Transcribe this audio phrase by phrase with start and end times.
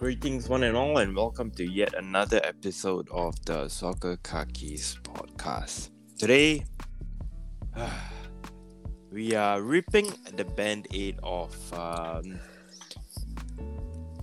[0.00, 5.90] Greetings, one and all, and welcome to yet another episode of the Soccer Kakis podcast.
[6.18, 6.64] Today,
[9.12, 11.54] we are ripping the band aid off.
[11.74, 12.40] Um,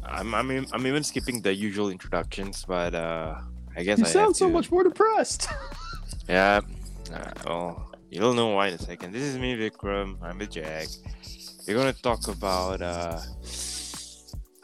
[0.03, 3.35] I'm, I'm, I'm even skipping the usual introductions, but uh,
[3.75, 5.47] I guess You I sound so much more depressed.
[6.27, 6.61] Yeah,
[7.13, 9.13] uh, well, you'll know why in a second.
[9.13, 10.17] This is me, Vikram.
[10.23, 10.87] I'm with Jack.
[11.67, 13.19] We're gonna talk about uh,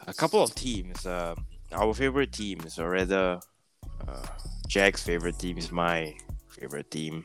[0.06, 1.06] a couple of teams.
[1.06, 1.34] Uh,
[1.72, 3.40] our favorite teams, or rather,
[4.06, 4.26] uh,
[4.68, 6.14] Jack's favorite team is my
[6.48, 7.24] favorite team,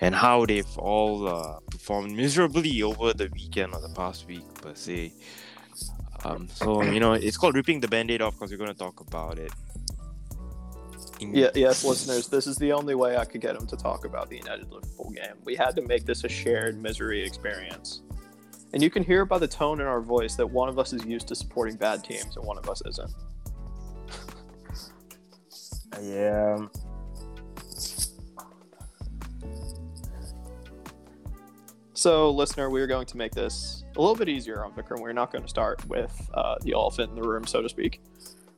[0.00, 4.74] and how they've all uh, performed miserably over the weekend or the past week per
[4.74, 5.12] se.
[6.24, 9.38] Um, so you know, it's called ripping the band-aid off because we're gonna talk about
[9.38, 9.52] it.
[11.20, 14.04] In- yeah, yes, listeners, this is the only way I could get him to talk
[14.04, 15.36] about the United Liverpool game.
[15.44, 18.02] We had to make this a shared misery experience.
[18.74, 21.04] And you can hear by the tone in our voice that one of us is
[21.04, 23.14] used to supporting bad teams and one of us isn't.
[26.02, 26.58] Yeah.
[31.92, 35.00] So, listener, we are going to make this a little bit easier on Vikram.
[35.00, 38.02] We're not going to start with uh, the elephant in the room, so to speak.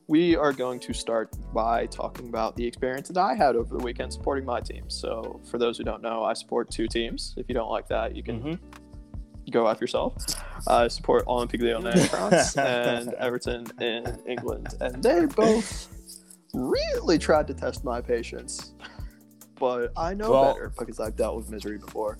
[0.07, 3.83] We are going to start by talking about the experience that I had over the
[3.83, 4.89] weekend supporting my team.
[4.89, 7.35] So, for those who don't know, I support two teams.
[7.37, 8.59] If you don't like that, you can Mhm.
[9.51, 10.13] Go after yourself.
[10.67, 15.87] I support Olympique Lyonnais in France and Everton in England, and they both
[16.53, 18.73] really tried to test my patience.
[19.59, 22.17] But I know Well- better because I've dealt with misery before.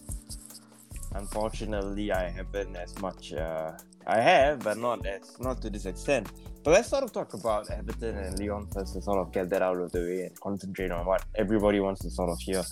[1.15, 3.33] Unfortunately, I haven't as much.
[3.33, 3.71] Uh,
[4.05, 6.31] I have, but not as not to this extent.
[6.63, 9.61] But let's sort of talk about Everton and Lyon first to sort of get that
[9.61, 12.63] out of the way and concentrate on what everybody wants to sort of hear.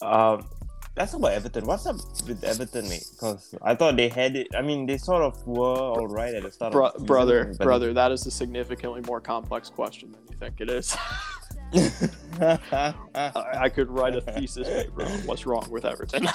[0.00, 0.48] Um,
[0.96, 1.66] let's about Everton.
[1.66, 3.04] What's up with Everton, mate?
[3.12, 4.48] Because I thought they had it.
[4.56, 7.06] I mean, they sort of were all right at the start Bro- of the season,
[7.06, 10.96] brother, but- brother, that is a significantly more complex question than you think it is.
[12.40, 16.28] I, I could write a thesis paper on what's wrong with Everton.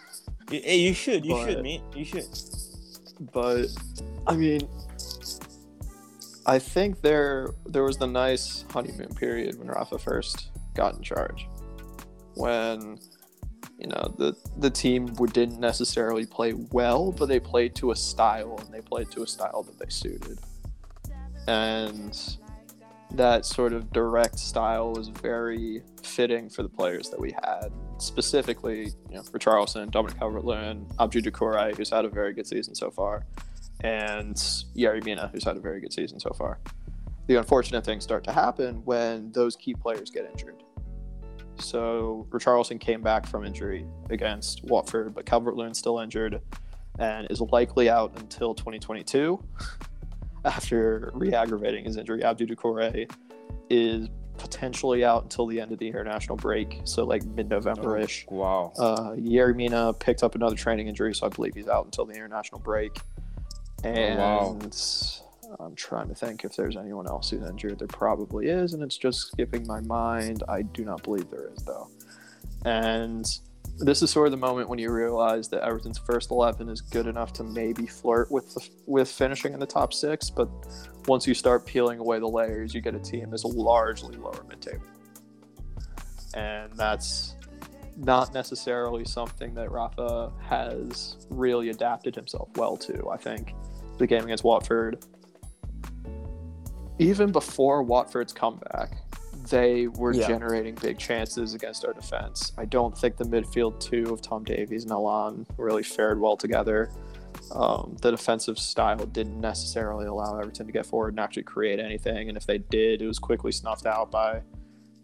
[0.50, 1.24] hey, you should.
[1.24, 1.82] You But- should, mate.
[1.94, 2.26] You should.
[3.32, 3.66] but
[4.26, 4.60] I mean,
[6.46, 11.48] I think there there was the nice honeymoon period when Rafa first got in charge,
[12.34, 12.98] when
[13.78, 18.58] you know the the team didn't necessarily play well, but they played to a style,
[18.58, 20.38] and they played to a style that they suited,
[21.46, 22.36] and
[23.10, 27.68] that sort of direct style was very fitting for the players that we had.
[27.98, 32.74] Specifically, you know, for Richarlison, Dominic Calvert-Lewin, Abdou Doucouré, who's had a very good season
[32.74, 33.24] so far,
[33.82, 34.34] and
[34.74, 36.58] Yerry Mina, who's had a very good season so far.
[37.26, 40.62] The unfortunate things start to happen when those key players get injured.
[41.58, 46.40] So Richarlison came back from injury against Watford, but Calvert-Lewin's still injured
[46.98, 49.42] and is likely out until 2022
[50.44, 52.22] after re-aggravating his injury.
[52.22, 53.10] Abdou Doucouré
[53.70, 58.26] is potentially out until the end of the international break, so like mid-November-ish.
[58.28, 58.72] Wow.
[58.78, 62.14] Uh, Yerry Mina picked up another training injury, so I believe he's out until the
[62.14, 62.98] international break.
[63.84, 64.58] And wow.
[65.60, 67.78] I'm trying to think if there's anyone else who's injured.
[67.78, 70.42] There probably is, and it's just skipping my mind.
[70.48, 71.88] I do not believe there is, though.
[72.64, 73.26] And
[73.78, 77.06] this is sort of the moment when you realize that Everton's first 11 is good
[77.06, 80.48] enough to maybe flirt with the, with finishing in the top six, but
[81.06, 84.86] once you start peeling away the layers, you get a team that's largely lower mid-table,
[86.34, 87.34] and that's
[87.96, 93.08] not necessarily something that Rafa has really adapted himself well to.
[93.10, 93.54] I think
[93.98, 95.04] the game against Watford,
[96.98, 98.96] even before Watford's comeback,
[99.50, 100.26] they were Yeah.
[100.28, 102.52] generating big chances against our defense.
[102.56, 106.90] I don't think the midfield two of Tom Davies and Allan really fared well together.
[107.52, 112.28] Um, the defensive style didn't necessarily allow Everton to get forward and actually create anything,
[112.28, 114.40] and if they did, it was quickly snuffed out by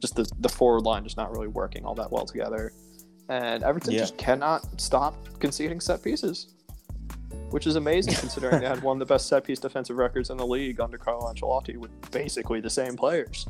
[0.00, 2.72] just the, the forward line just not really working all that well together.
[3.28, 4.00] And Everton Yeah.
[4.00, 6.54] just cannot stop conceding set pieces,
[7.50, 10.36] which is amazing considering they had one of the best set piece defensive records in
[10.36, 13.46] the league under Carlo Ancelotti with basically the same players.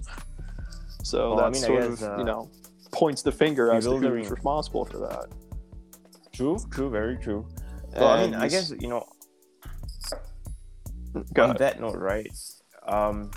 [1.02, 2.50] So Well, I that mean, sort guess, of, uh, you know,
[2.92, 5.26] points the finger as to who's responsible for that.
[6.32, 7.46] True, true, very true.
[7.94, 9.06] Well, I mean, I guess you know,
[11.38, 12.28] on that note, right?
[12.86, 13.30] Um,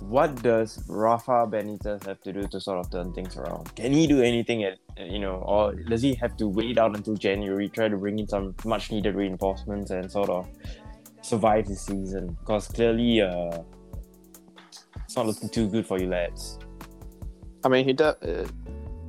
[0.00, 3.74] what does Rafa Benitez have to do to sort of turn things around?
[3.76, 7.14] Can he do anything at you know, or does he have to wait out until
[7.14, 10.48] January, try to bring in some much needed reinforcements and sort of
[11.22, 12.36] survive the season?
[12.40, 13.62] Because clearly, uh,
[15.04, 16.58] it's not looking too good for you lads.
[17.64, 18.46] I mean, he de- uh,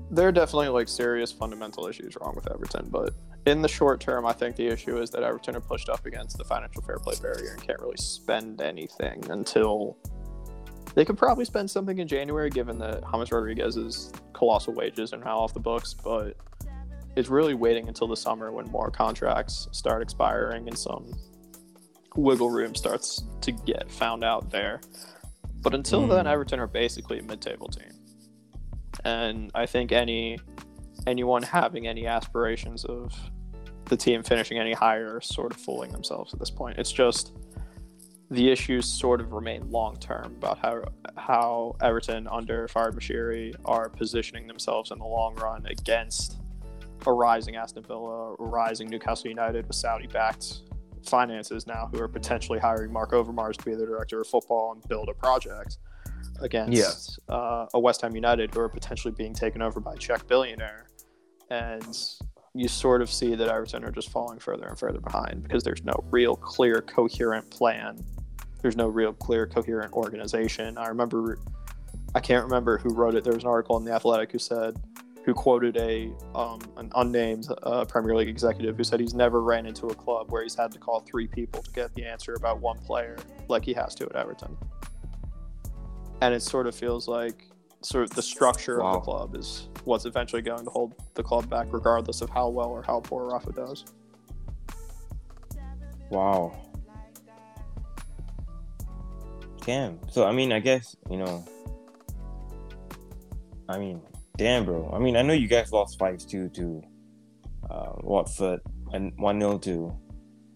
[0.09, 3.13] there are definitely like serious fundamental issues wrong with Everton, but
[3.45, 6.38] in the short term, I think the issue is that Everton are pushed up against
[6.38, 9.97] the financial fair play barrier and can't really spend anything until
[10.95, 15.39] they could probably spend something in January, given that James Rodriguez's colossal wages are now
[15.39, 15.93] off the books.
[15.93, 16.35] But
[17.15, 21.13] it's really waiting until the summer when more contracts start expiring and some
[22.15, 24.81] wiggle room starts to get found out there.
[25.61, 26.31] But until then, Mm.
[26.31, 27.91] Everton are basically a mid-table team,
[29.05, 30.39] and I think any
[31.07, 33.13] anyone having any aspirations of
[33.85, 36.77] the team finishing any higher sort of fooling themselves at this point.
[36.77, 37.33] It's just
[38.31, 40.83] the issues sort of remain long term about how
[41.18, 46.38] how Everton under Farhad Moshiri are positioning themselves in the long run against
[47.06, 50.62] a rising Aston Villa, a rising Newcastle United with Saudi backed
[51.06, 54.88] finances now who are potentially hiring Marc Overmars to be the director of football and
[54.88, 55.77] build a project
[56.39, 60.25] against uh, a West Ham United who are potentially being taken over by a Czech
[60.27, 60.88] billionaire.
[61.50, 62.00] And
[62.54, 65.84] you sort of see that Everton are just falling further and further behind because there's
[65.84, 68.01] no real clear, coherent plan.
[68.62, 70.78] There's no real clear, coherent organization.
[70.78, 71.40] I remember,
[72.13, 73.24] I can't remember who wrote it.
[73.24, 74.75] There was an article in The Athletic who said,
[75.24, 79.66] who quoted a um, an unnamed uh, Premier League executive who said he's never ran
[79.66, 82.60] into a club where he's had to call three people to get the answer about
[82.60, 83.18] one player
[83.48, 84.58] like he has to at Everton.
[86.22, 87.48] And it sort of feels like
[87.81, 91.50] sort of the structure of the club is what's eventually going to hold the club
[91.50, 93.86] back, regardless of how well or how poor Rafa does.
[96.10, 96.70] Wow.
[99.66, 100.00] Damn.
[100.10, 101.46] So I mean, I guess you know.
[103.69, 104.02] I mean,
[104.38, 104.92] damn, bro.
[104.94, 106.81] I mean, I know you guys lost five two to
[107.69, 108.60] uh, Watford
[108.92, 109.94] and one 0 to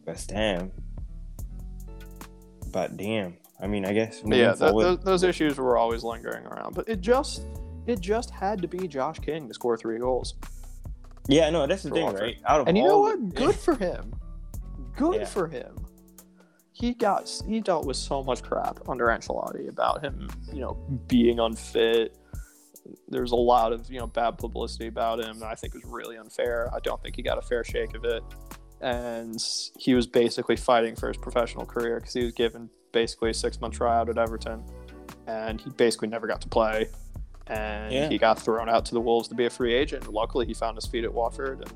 [0.06, 0.72] West Ham.
[2.72, 6.46] But damn, I mean, I guess yeah, that, forward, those, those issues were always lingering
[6.46, 7.46] around, but it just
[7.88, 10.34] it just had to be Josh King to score three goals.
[11.30, 12.36] yeah, no, that's the thing, right?
[12.46, 13.34] Out of And you know what?
[13.34, 14.14] Good for him.
[14.98, 15.26] Good Yeah.
[15.26, 15.85] for him.
[16.78, 20.74] He got he dealt with so much crap under Ancelotti about him, you know,
[21.08, 22.18] being unfit.
[23.08, 25.40] There's a lot of you know bad publicity about him.
[25.40, 26.70] that I think was really unfair.
[26.76, 28.22] I don't think he got a fair shake of it,
[28.82, 29.42] and
[29.78, 33.62] he was basically fighting for his professional career because he was given basically a six
[33.62, 34.62] month tryout at Everton,
[35.28, 36.90] and he basically never got to play.
[37.48, 38.10] And Yeah.
[38.10, 40.12] he got thrown out to the Wolves to be a free agent.
[40.12, 41.74] Luckily, he found his feet at Watford, and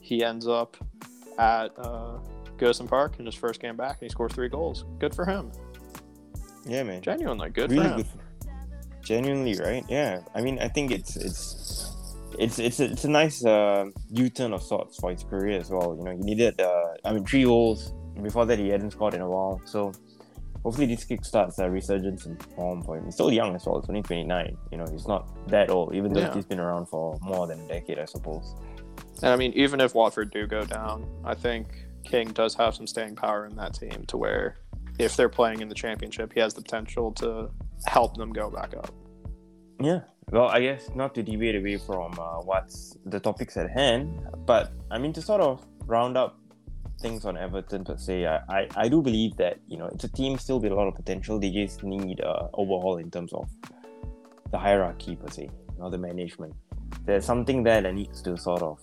[0.00, 0.76] he ends up
[1.36, 2.18] at uh,
[2.58, 4.84] Goodison Park in his first game back, and he scores three goals.
[4.98, 5.50] Good for him.
[6.66, 7.02] yeah, man.
[7.02, 7.96] Genuinely good really for him.
[7.98, 8.06] good.
[8.06, 8.18] For,
[9.02, 9.84] genuinely, right?
[9.88, 10.20] Yeah.
[10.34, 11.92] I mean, I think it's it's
[12.38, 15.96] it's it's a, it's a nice uh, U-turn of sorts for his career as well.
[15.98, 17.92] You know, he needed uh, I mean three goals
[18.22, 19.60] before that he hadn't scored in a while.
[19.64, 19.92] So
[20.64, 23.04] hopefully this kickstarts a resurgence in form for him.
[23.04, 23.80] He's still young as well.
[23.80, 24.56] He's only 29.
[24.72, 26.34] You know, he's not that old, even though Yeah.
[26.34, 28.54] he's been around for more than a decade, I suppose.
[29.22, 32.86] And I mean, even if Watford do go down, I think King does have some
[32.86, 34.58] staying power in that team to where
[34.98, 37.50] if they're playing in the championship, he has the potential to
[37.86, 38.92] help them go back up.
[39.80, 40.00] Yeah.
[40.30, 44.72] Well, I guess not to deviate away from uh, what's the topics at hand, but
[44.90, 46.38] I mean to sort of round up
[47.00, 48.26] things on Everton per se.
[48.26, 50.88] I, I, I do believe that you know it's a team still with a lot
[50.88, 51.38] of potential.
[51.38, 53.48] They just need uh, overhaul in terms of
[54.50, 56.54] the hierarchy per se, or the management.
[57.04, 58.80] There's something there that needs to sort of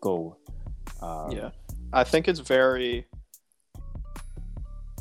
[0.00, 0.36] go.
[1.00, 1.50] Um, Yeah.
[1.92, 3.06] I think it's very.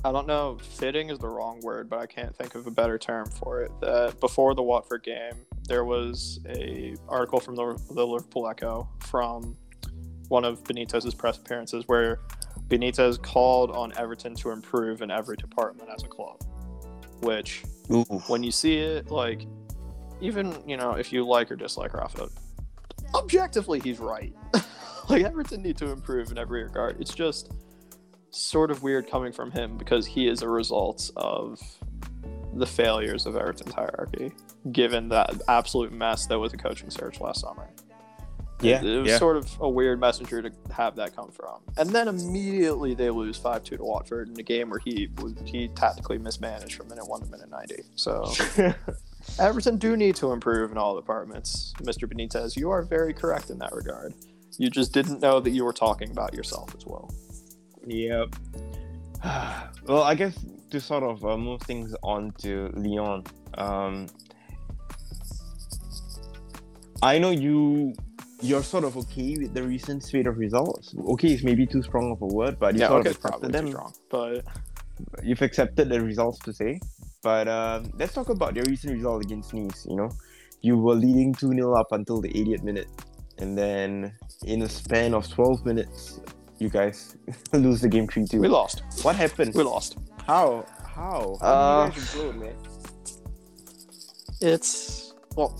[0.04, 2.98] I don't know, fitting is the wrong word, but I can't think of a better
[2.98, 3.72] term for it.
[3.82, 9.56] That before the Watford game, there was a article from the, the Liverpool Echo from
[10.28, 12.20] one of Benitez's press appearances where
[12.68, 16.42] Benitez called on Everton to improve in every department as a club.
[17.20, 18.04] Which, Ooh.
[18.28, 19.46] when you see it, like,
[20.20, 22.30] even you know, if you like or dislike Rafa,
[23.14, 24.34] objectively he's right.
[25.12, 27.00] like Everton need to improve in every regard.
[27.00, 27.52] It's just
[28.32, 31.60] sort of weird coming from him because he is a result of
[32.54, 34.32] the failures of Everton's hierarchy,
[34.72, 37.70] given that absolute mess that was the coaching search last summer.
[38.62, 39.18] Yeah, It, it was yeah.
[39.18, 41.62] sort of a weird messenger to have that come from.
[41.78, 45.10] And then immediately they lose 5 2 to Watford in a game where he
[45.46, 47.76] he tactically mismanaged from minute 1 to minute 90.
[47.96, 48.32] So
[49.40, 52.08] Everton do need to improve in all departments, Mr.
[52.08, 52.56] Benitez.
[52.56, 54.14] You are very correct in that regard.
[54.58, 57.12] You just didn't know that you were talking about yourself as well.
[57.88, 58.36] Yep.
[59.86, 60.38] well, I guess
[60.72, 63.24] to sort of uh, move things on to Lyon.
[63.56, 64.08] Um,
[67.02, 67.94] I know you.
[68.44, 70.96] You're sort of okay with the recent spate of results.
[71.10, 73.52] Okay is maybe too strong of a word, but you yeah, sort okay, of accepted
[73.52, 73.68] them.
[73.68, 73.94] strong.
[74.10, 74.44] But
[75.24, 76.80] You've accepted the results to say.
[77.22, 79.86] But um, let's talk about your recent result against Nice.
[79.88, 80.10] You know,
[80.62, 82.88] you were leading two 0 up until the 80th minute,
[83.42, 84.14] and then
[84.46, 86.22] in a span of 12 minutes,
[86.60, 87.18] you guys
[87.54, 88.40] lose the game 3 2.
[88.40, 88.84] We lost.
[89.02, 89.54] What happened?
[89.56, 89.98] We lost.
[90.28, 90.66] How?
[90.86, 91.38] How?
[91.42, 92.56] How Uh, did you guys implode, man?
[94.42, 95.56] It's well,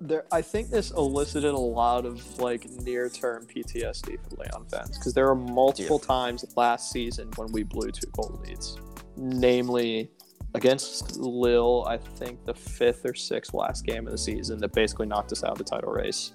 [0.00, 0.24] there.
[0.32, 5.26] I think this elicited a lot of like near-term PTSD for Lyon fans because there
[5.26, 8.76] were multiple times last season when we blew two goal leads,
[9.16, 10.10] namely
[10.54, 11.84] against Lille.
[11.88, 15.44] I think the fifth or sixth last game of the season that basically knocked us
[15.44, 16.32] out of the title race,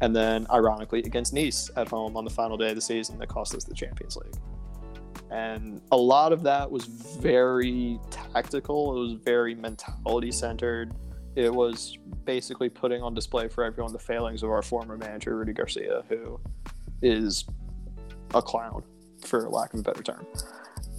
[0.00, 3.28] and then ironically against Nice at home on the final day of the season that
[3.28, 4.36] cost us the Champions League.
[5.30, 8.96] And a lot of that was very tactical.
[8.96, 10.92] It was very mentality centered.
[11.36, 15.52] It was basically putting on display for everyone the failings of our former manager, Rudy
[15.52, 16.40] Garcia, who
[17.02, 17.44] is
[18.34, 18.82] a clown,
[19.24, 20.26] for lack of a better term.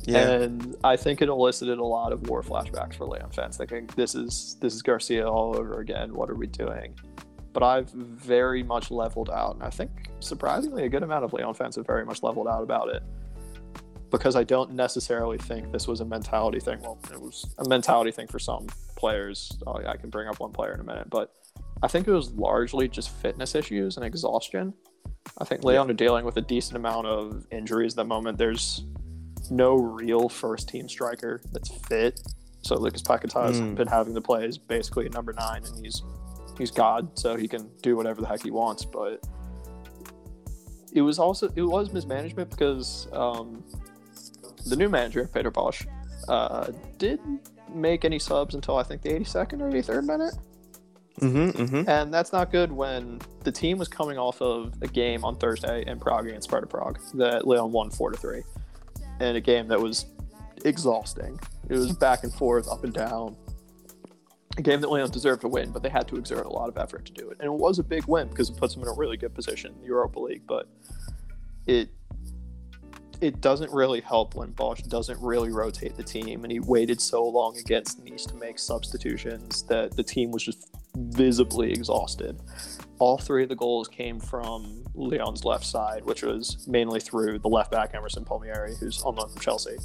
[0.04, 0.30] Yeah.
[0.30, 4.16] And I think it elicited a lot of war flashbacks for Lyon fans, thinking this
[4.16, 6.14] is this is Garcia all over again.
[6.14, 6.96] What are we doing?
[7.54, 11.54] But I've very much leveled out, and I think surprisingly a good amount of Lyon
[11.54, 13.04] fans have very much leveled out about it.
[14.10, 16.82] Because I don't necessarily think this was a mentality thing.
[16.82, 18.68] Well, it was a mentality thing for some
[18.98, 19.52] players.
[19.66, 21.34] Oh, yeah, I can bring up one player in a minute, but
[21.82, 24.74] I think it was largely just fitness issues and exhaustion.
[25.38, 28.38] I think Lyon are dealing with a decent amount of injuries at the moment.
[28.38, 28.86] There's
[29.52, 32.20] no real first team striker that's fit.
[32.62, 33.76] So Lucas Paquetá has Mm.
[33.76, 36.02] been having to play as basically a number nine, and he's
[36.58, 38.86] he's God, so he can do whatever the heck he wants.
[38.86, 39.20] But
[40.94, 43.64] it was also it was mismanagement because um,
[44.66, 45.86] the new manager Peter Bosz
[46.28, 50.36] uh, didn't make any subs until I think the 82nd or 83rd minute.
[51.20, 51.90] Mm-hmm, mm-hmm.
[51.90, 55.84] And that's not good when the team was coming off of a game on Thursday
[55.86, 58.44] in Prague against Sparta Prague that Lyon won four to three,
[59.22, 60.06] and a game that was
[60.66, 61.40] exhausting.
[61.70, 63.38] It was back and forth, up and down.
[64.58, 66.78] A game that Lyon deserved to win, but they had to exert a lot of
[66.78, 68.90] effort to do it, and it was a big win because it puts them in
[68.90, 70.42] a really good position in the Europa League.
[70.46, 70.68] But
[71.68, 71.90] it
[73.22, 77.24] it doesn't really help when Bosz doesn't really rotate the team, and he waited so
[77.24, 82.40] long against Nice to make substitutions that the team was just visibly exhausted.
[83.00, 87.48] All three of the goals came from Lyon's left side, which was mainly through the
[87.48, 89.78] left back Emerson Palmieri, who's on loan from Chelsea,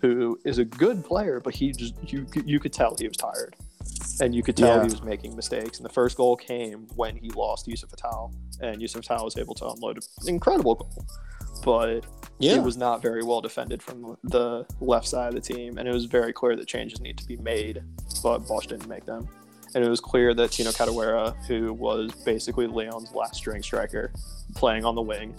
[0.00, 3.56] who is a good player, but he just you you could tell he was tired,
[4.20, 4.84] and you could tell Yeah.
[4.84, 5.78] he was making mistakes.
[5.78, 9.54] And the first goal came when he lost Youcef Atal, and Youcef Atal was able
[9.56, 11.06] to unload an incredible goal,
[11.64, 12.04] but
[12.38, 12.56] Yeah.
[12.56, 15.92] it was not very well defended from the left side of the team, and it
[15.92, 17.82] was very clear that changes need to be made,
[18.22, 19.28] but Bosz didn't make them.
[19.74, 24.12] And it was clear that Tino Kadewere, who was basically Lyon's last string striker,
[24.54, 25.34] playing on the wing,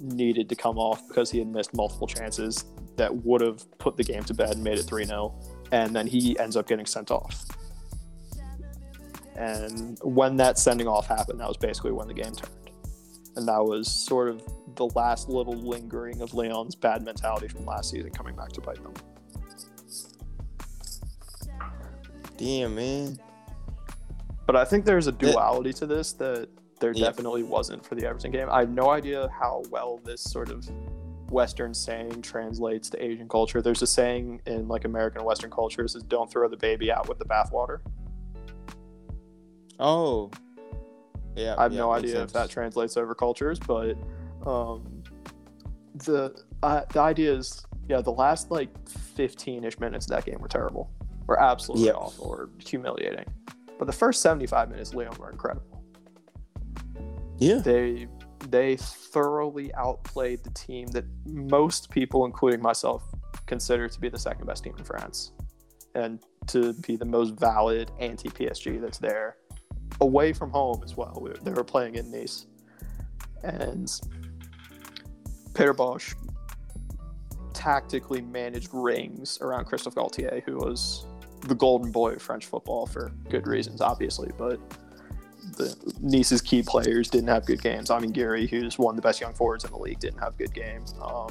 [0.00, 2.64] needed to come off because he had missed multiple chances
[2.96, 5.32] that would have put the game to bed and made it 3 0.
[5.70, 7.46] And then he ends up getting sent off.
[9.36, 12.61] And when that sending off happened, that was basically when the game turned.
[13.36, 14.42] And that was sort of
[14.76, 18.82] the last little lingering of Lyon's bad mentality from last season coming back to bite
[18.82, 18.92] them.
[22.36, 23.18] Damn, man.
[24.46, 26.48] But I think there's a duality to this that
[26.80, 27.06] there Yeah.
[27.06, 28.48] definitely wasn't for the Everton game.
[28.50, 30.68] I have no idea how well this sort of
[31.30, 33.62] Western saying translates to Asian culture.
[33.62, 37.08] There's a saying in like American and Western cultures is don't throw the baby out
[37.08, 37.78] with the bathwater.
[39.78, 40.30] Oh.
[41.34, 41.54] Yeah.
[41.56, 43.96] I have yeah, no idea if that translates over cultures, but
[44.46, 45.02] um,
[45.94, 48.72] the uh, the idea is yeah, the last like
[49.16, 50.90] 15ish minutes of that game were terrible,
[51.26, 51.92] were absolutely Yeah.
[51.92, 53.26] awful, or humiliating.
[53.78, 55.82] But the first 75 minutes, Lyon were incredible.
[57.38, 57.58] Yeah.
[57.58, 58.08] They
[58.50, 63.02] they thoroughly outplayed the team that most people, including myself,
[63.46, 65.32] consider to be the second best team in France,
[65.94, 69.36] and to be the most valid anti PSG that's there,
[70.00, 71.18] away from home as well.
[71.20, 72.46] We- They were playing in Nice,
[73.42, 73.90] and
[75.54, 76.14] Peter Bosz
[77.52, 81.06] tactically managed rings around Christophe Galtier, who was
[81.42, 84.58] the golden boy of French football for good reasons, obviously, but
[85.56, 87.90] the Nice's key players didn't have good games.
[87.90, 90.36] I mean, Gouiri, who's one of the best young forwards in the league, didn't have
[90.38, 90.84] good game.
[91.02, 91.30] Um,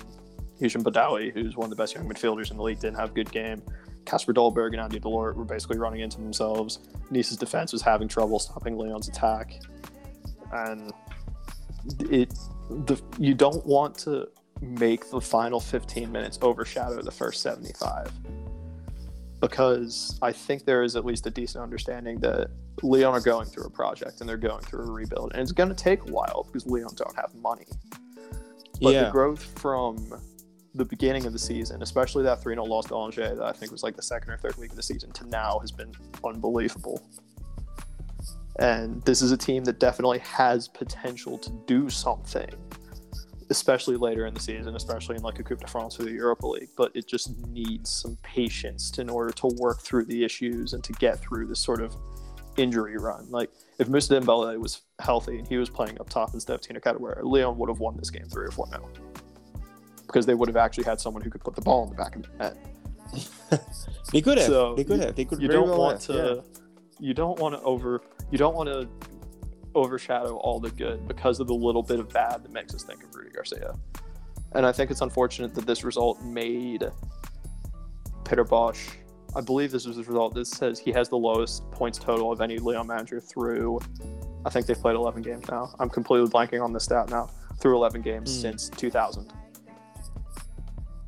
[0.60, 3.32] Hicham Boudaoui, who's one of the best young midfielders in the league, didn't have good
[3.32, 3.64] game.
[4.06, 6.80] Kasper Dolberg and Andy Delort were basically running into themselves.
[7.10, 9.60] Nice's defense was having trouble stopping Lyon's attack,
[10.52, 10.92] and
[12.00, 12.34] it
[12.70, 14.28] the you don't want to
[14.62, 18.12] make the final 15 minutes overshadow the first 75
[19.42, 22.52] because I think there is at least a decent understanding that
[22.84, 25.70] Lyon are going through a project and they're going through a rebuild, and it's going
[25.70, 27.66] to take a while because Lyon don't have money.
[28.82, 29.04] But yeah.
[29.06, 30.22] the growth from
[30.74, 33.72] the beginning of the season, especially that 3 0 loss to Angers, that I think
[33.72, 37.02] was like the second or third week of the season, to now has been unbelievable.
[38.60, 42.50] And this is a team that definitely has potential to do something,
[43.50, 46.48] especially later in the season, especially in like a Coupe de France or the Europa
[46.48, 46.70] League.
[46.78, 50.84] But it just needs some patience to, in order to work through the issues and
[50.84, 51.96] to get through this sort of
[52.58, 53.30] injury run.
[53.30, 53.50] Like
[53.80, 57.22] if Moussa Dembele was healthy and he was playing up top instead of Tino Kadewere,
[57.24, 58.88] Lyon would have won this game three or four now.
[60.12, 62.16] Because they would have actually had someone who could put the ball in the back
[62.16, 62.58] of the net.
[64.12, 64.48] They could have.
[64.48, 65.16] So, they could have.
[65.16, 65.42] They could.
[65.42, 66.44] you don't well want have, to
[67.00, 68.88] you don't want to over you don't want to
[69.74, 73.04] overshadow all the good because of the little bit of bad that makes us think
[73.04, 73.74] of Rudy Garcia.
[74.54, 76.90] And I think it's unfortunate that this result made
[78.26, 78.92] Peter Bosz
[79.34, 80.36] I believe this was the result.
[80.36, 83.80] This says he has the lowest points total of any Lyon manager through
[84.46, 85.74] I think they've played 11 games now.
[85.80, 87.30] I'm completely blanking on the stat now.
[87.60, 88.42] Through 11 games Hmm.
[88.42, 89.32] since 2000.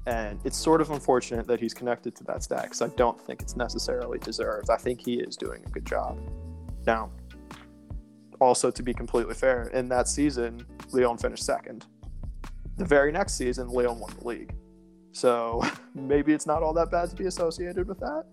[0.05, 3.41] And it's sort of unfortunate that he's connected to that stat because I don't think
[3.41, 4.69] it's necessarily deserved.
[4.69, 6.19] I think he is doing a good job.
[6.85, 7.09] Now,
[8.41, 11.85] also to be completely fair, in that season, Lyon finished second.
[12.77, 14.53] The very next season, Lyon won the league.
[15.13, 15.63] So
[15.95, 18.25] maybe it's not all that bad to be associated with that,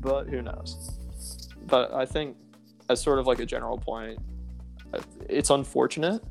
[0.00, 1.48] but who knows?
[1.66, 2.36] But I think,
[2.90, 4.18] as sort of like a general point,
[4.92, 6.22] uh, it's unfortunate.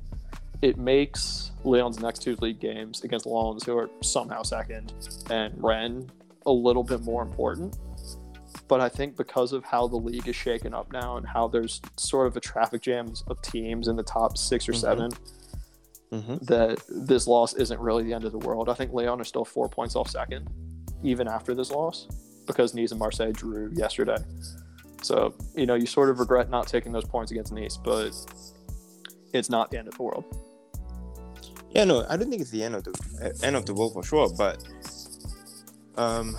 [0.62, 4.94] It makes Lyon's next two league games against Lens, who are somehow second,
[5.30, 6.10] and Rennes
[6.46, 7.78] a little bit more important.
[8.68, 11.82] But I think because of how the league is shaken up now and how there's
[11.98, 14.82] sort of a traffic jam of teams in the top six or Mhm.
[14.82, 15.12] 7
[16.12, 16.46] Mhm.
[16.48, 18.68] that this loss isn't really the end of the world.
[18.70, 20.50] I think Lyon are still four points off second,
[21.04, 22.08] even after this loss,
[22.46, 24.18] because Nice and Marseille drew yesterday.
[25.02, 28.12] So, you know, you sort of regret not taking those points against Nice, but
[29.34, 30.26] it's not the end of the world.
[31.78, 33.94] Yeah, no, I don't think it's the end of the uh, end of the world
[33.94, 34.64] for sure, but
[35.96, 36.36] um,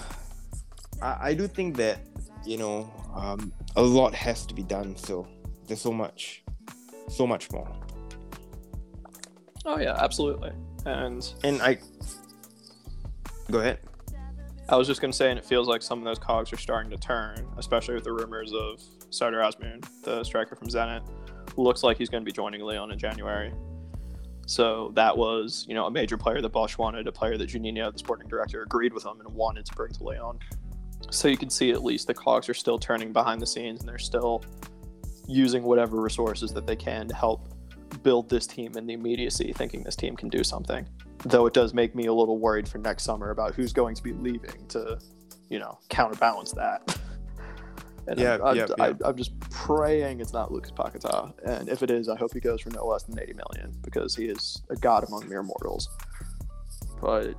[1.01, 2.01] I, I do think that
[2.44, 4.96] you know um, a lot has to be done.
[4.96, 5.29] Still,
[5.68, 6.42] there's so much,
[7.09, 7.70] so much more,
[9.64, 10.51] Oh, yeah, absolutely.
[10.87, 11.79] And and I
[13.48, 13.79] go ahead.
[14.68, 16.57] I was just going to say, and it feels like some of those cogs are
[16.57, 21.09] starting to turn, especially with the rumors of Sardar Azmoun, the striker from Zenit.
[21.57, 23.53] Looks like he's going to be joining Lyon in January.
[24.48, 27.92] So that was, you know, a major player that Bosz wanted, a player that Juninho,
[27.92, 30.38] the sporting director, agreed with him and wanted to bring to Lyon.
[31.11, 33.88] So you can see at least the cogs are still turning behind the scenes and
[33.88, 34.42] they're still
[35.26, 37.52] using whatever resources that they can to help
[38.02, 40.87] build this team in the immediacy, thinking this team can do something
[41.24, 44.02] though it does make me a little worried for next summer about who's going to
[44.02, 44.98] be leaving to,
[45.48, 46.98] you know, counterbalance that.
[48.09, 48.92] and Yeah, I'm, I'm, yeah, yeah.
[49.05, 52.62] I'm just praying it's not Lucas Paquetá, and if it is, I hope he goes
[52.62, 55.88] for no less than 80 million because he is a god among mere mortals.
[57.01, 57.35] But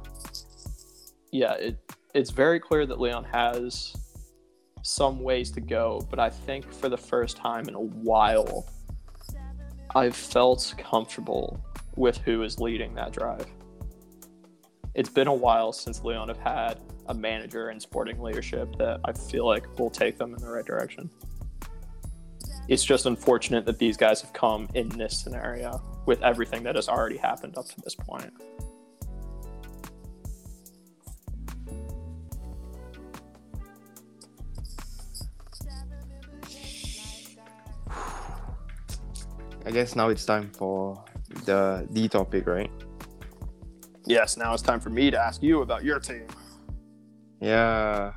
[1.31, 1.79] yeah, it
[2.13, 3.95] it's very clear that Lyon has
[4.81, 8.67] some ways to go, but I think for the first time in a while,
[9.95, 11.63] I've felt comfortable
[11.95, 13.45] with who is leading that drive.
[14.95, 19.11] It's been a while since Lyon have had a manager and sporting leadership that I
[19.11, 21.09] feel like will take them in the right direction.
[22.67, 26.87] It's just unfortunate that these guys have come in this scenario with everything that has
[26.87, 28.31] already happened up to this point.
[39.65, 41.03] I guess now it's time for
[41.45, 42.71] the D topic, right?
[44.05, 46.25] Yes, now it's time for me to ask you about your team.
[47.41, 48.13] Yeah.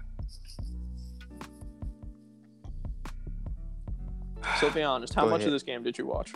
[4.60, 5.48] So be honest, how Go much ahead.
[5.48, 6.32] of this game did you watch?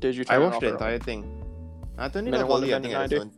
[0.00, 0.24] Did you?
[0.28, 1.24] I watched off the entire thing.
[1.98, 2.74] I Minute off one to early.
[2.74, 3.16] I minute think at 90?
[3.16, 3.30] 20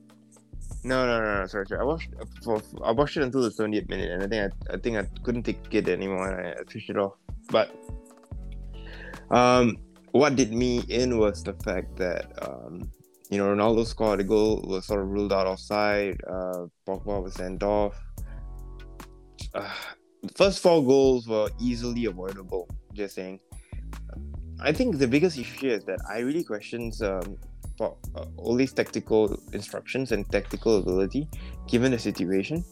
[0.85, 1.47] No, no, no, no.
[1.47, 1.81] Sorry, sorry.
[1.81, 2.11] I watched
[2.45, 5.05] for I watched it until the 70th minute, and I think I, I think I
[5.23, 7.15] couldn't take it anymore, and I, I switched it off.
[7.51, 7.75] But
[9.31, 9.77] um,
[10.13, 12.91] what did me in was the fact that um,
[13.33, 16.21] you know, Ronaldo scored a goal, was sort of ruled out offside.
[16.29, 17.99] Uh, Pogba was sent off.
[19.55, 19.75] Uh,
[20.23, 22.69] the first four goals were easily avoidable.
[22.93, 23.41] Just saying.
[24.61, 27.39] I think the biggest issue is that I really questions um,
[27.81, 27.89] uh,
[28.37, 31.27] Ole's tactical instructions and tactical ability
[31.67, 32.63] given the situation.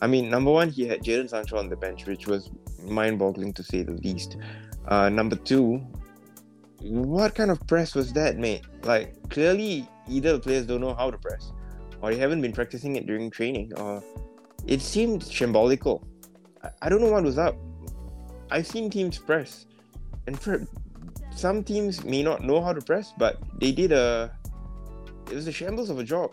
[0.00, 2.50] I mean, number one, he had Jadon Sancho on the bench, which was
[2.84, 4.36] mind-boggling to say the least.
[4.86, 5.84] Uh, number two,
[6.84, 8.62] what kind of press was that, mate?
[8.82, 11.52] Like, clearly, either the players don't know how to press,
[12.00, 14.02] or they haven't been practicing it during training, or
[14.66, 16.04] it seemed shambolical.
[16.62, 17.56] I, I don't know what was up.
[18.50, 19.66] I've seen teams press,
[20.26, 20.66] and for
[21.34, 24.30] some teams may not know how to press, but they did a.
[25.30, 26.32] It was a shambles of a job.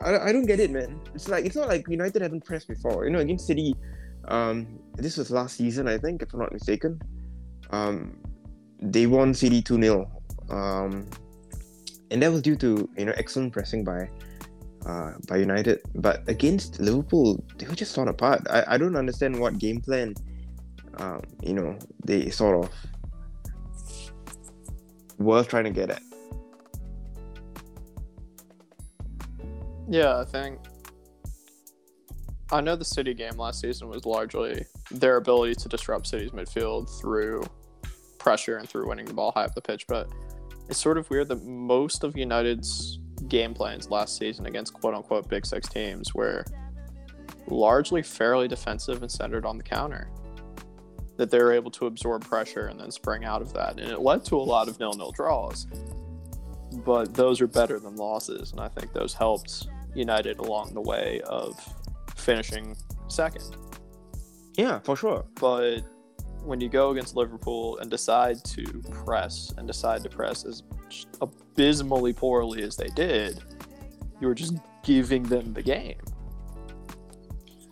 [0.00, 1.00] I, I don't get it, man.
[1.14, 3.04] It's like it's not like United haven't pressed before.
[3.04, 3.76] You know, against City,
[4.26, 7.00] um, this was last season, I think, if I'm not mistaken.
[7.70, 8.18] um,
[8.80, 10.10] they won City 2 0.
[10.50, 11.08] Um,
[12.10, 14.08] and that was due to you know excellent pressing by
[14.86, 15.80] uh, by United.
[15.94, 18.42] But against Liverpool, they were just torn apart.
[18.50, 20.14] I, I don't understand what game plan
[20.98, 22.70] um, you know they sort of
[25.18, 26.02] were trying to get at.
[29.88, 30.58] Yeah, I think.
[32.52, 36.88] I know the City game last season was largely their ability to disrupt City's midfield
[37.00, 37.44] through
[38.24, 40.08] pressure and through winning the ball high up the pitch, but
[40.68, 45.28] it's sort of weird that most of United's game plans last season against quote unquote
[45.28, 46.44] big six teams were
[47.46, 50.08] largely fairly defensive and centered on the counter.
[51.16, 53.78] That they were able to absorb pressure and then spring out of that.
[53.78, 55.66] And it led to a lot of nil nil draws.
[56.84, 61.20] But those are better than losses, and I think those helped United along the way
[61.26, 61.56] of
[62.16, 62.74] finishing
[63.06, 63.56] second.
[64.56, 65.24] Yeah, for sure.
[65.38, 65.82] But
[66.44, 68.64] when you go against Liverpool and decide to
[69.04, 70.62] press and decide to press as
[71.20, 73.42] abysmally poorly as they did,
[74.20, 76.00] you were just giving them the game.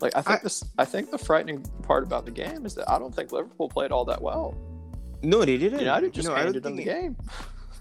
[0.01, 2.89] Like I think I- this, I think the frightening part about the game is that
[2.89, 4.55] I don't think Liverpool played all that well.
[5.21, 5.79] No, they didn't.
[5.79, 7.15] United just no, handed them the game.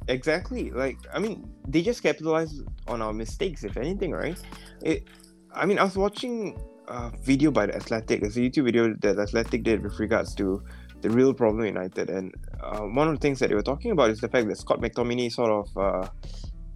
[0.08, 0.70] Exactly.
[0.70, 4.38] Like, I mean, they just capitalized on our mistakes, if anything, right?
[4.82, 5.08] It.
[5.54, 8.22] I mean, I was watching a video by the Athletic.
[8.22, 10.62] It's a YouTube video that the Athletic did with regards to
[11.02, 14.10] the real problem United, and uh, one of the things that they were talking about
[14.10, 16.08] is the fact that Scott McTominay sort of uh,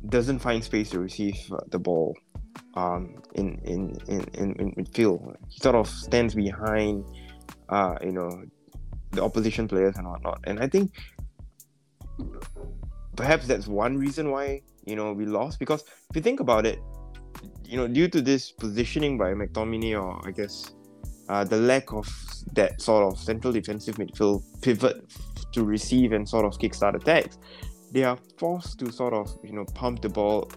[0.08, 2.14] doesn't find space to receive uh, the ball
[2.74, 5.36] um, in, in, in, in, in midfield.
[5.48, 7.04] He sort of stands behind,
[7.68, 8.42] uh, you know,
[9.12, 10.40] the opposition players and whatnot.
[10.44, 10.92] And I think
[13.16, 16.78] perhaps that's one reason why you know we lost because if you think about it
[17.64, 20.74] you know due to this positioning by McTominay or I guess
[21.28, 22.06] uh, the lack of
[22.52, 25.04] that sort of central defensive midfield pivot
[25.52, 27.38] to receive and sort of kickstart attacks
[27.92, 30.50] they are forced to sort of you know pump the ball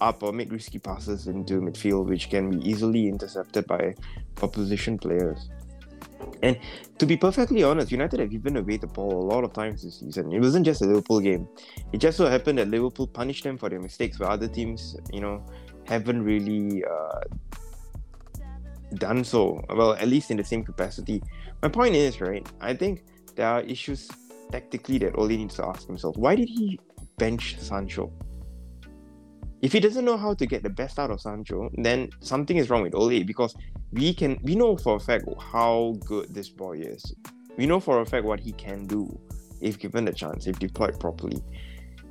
[0.00, 3.94] up or make risky passes into midfield which can be easily intercepted by
[4.42, 5.50] opposition players
[6.42, 6.58] and
[6.98, 10.00] to be perfectly honest, United have given away the ball a lot of times this
[10.00, 10.32] season.
[10.32, 11.48] It wasn't just a Liverpool game.
[11.92, 15.20] It just so happened that Liverpool punished them for their mistakes, where other teams, you
[15.20, 15.44] know,
[15.86, 17.20] haven't really uh,
[18.94, 19.62] done so.
[19.68, 21.22] Well, at least in the same capacity.
[21.62, 23.04] My point is, right, I think
[23.36, 24.08] there are issues
[24.50, 26.16] tactically that Ole needs to ask himself.
[26.16, 26.78] Why did he
[27.18, 28.12] bench Sancho?
[29.62, 32.70] If he doesn't know how to get the best out of Sancho, then something is
[32.70, 33.54] wrong with Ole because
[33.92, 37.14] we can we know for a fact how good this boy is.
[37.58, 39.20] We know for a fact what he can do
[39.60, 41.42] if given the chance, if deployed properly.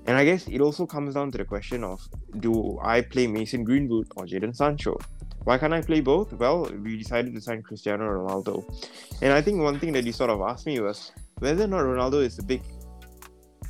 [0.05, 1.99] And I guess it also comes down to the question of
[2.39, 4.97] do I play Mason Greenwood or Jadon Sancho?
[5.43, 6.33] Why can't I play both?
[6.33, 8.63] Well, we decided to sign Cristiano Ronaldo.
[9.21, 11.81] And I think one thing that you sort of asked me was whether or not
[11.81, 12.61] Ronaldo is a big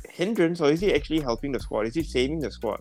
[0.08, 1.86] hindrance or is he actually helping the squad?
[1.86, 2.80] Is he saving the squad?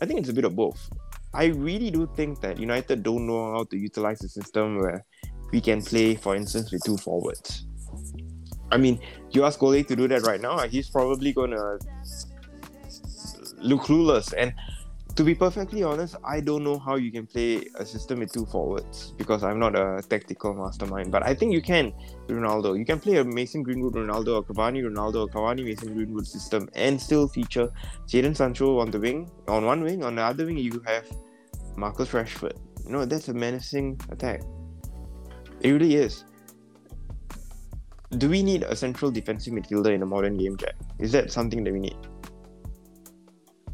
[0.00, 0.90] I think it's a bit of both.
[1.34, 5.04] I really do think that United don't know how to utilize the system where
[5.52, 7.66] we can play, for instance, with two forwards.
[8.70, 11.78] I mean, you ask Ole to do that right now, he's probably gonna
[13.58, 14.32] look clueless.
[14.36, 14.52] And
[15.16, 18.44] to be perfectly honest, I don't know how you can play a system with two
[18.44, 21.10] forwards because I'm not a tactical mastermind.
[21.10, 21.94] But I think you can
[22.26, 22.78] Ronaldo.
[22.78, 26.68] You can play a Mason Greenwood Ronaldo or Cavani Ronaldo or Cavani Mason Greenwood system
[26.74, 27.72] and still feature
[28.06, 30.04] Jadon Sancho on the wing, on one wing.
[30.04, 31.06] On the other wing, you have
[31.76, 32.58] Marcus Rashford.
[32.84, 34.42] You know, that's a menacing attack.
[35.60, 36.24] It really is.
[38.18, 40.74] Do we need a central defensive midfielder in a modern game, Jack?
[40.98, 41.96] Is that something that we need?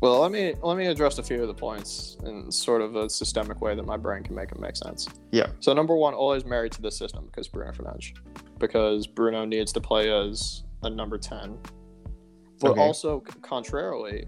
[0.02, 3.08] Well, let me let me address a few of the points in sort of a
[3.08, 5.08] systemic way that my brain can make them make sense.
[5.30, 5.46] Yeah.
[5.60, 8.12] So number one, always married to the system because Bruno Fernandes,
[8.58, 11.56] because Bruno needs to play as a number ten.
[12.60, 12.80] But Okay.
[12.80, 14.26] also, contrarily,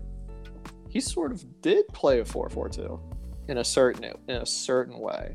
[0.88, 3.00] he sort of did play a 4-4-2
[3.48, 5.34] in a certain in a certain way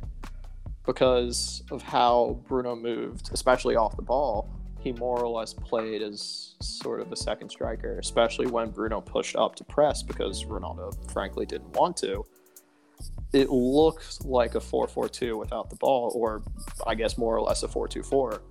[0.85, 4.49] because of how Bruno moved, especially off the ball.
[4.79, 9.35] He more or less played as sort of a second striker, especially when Bruno pushed
[9.35, 12.25] up to press because Ronaldo, frankly, didn't want to.
[13.33, 16.41] It looked like a 4 4 2 without the ball, or
[16.87, 18.41] I guess more or less a 4 2 4.